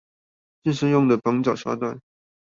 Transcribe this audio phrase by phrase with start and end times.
[0.63, 1.99] 健身用的綁腳沙袋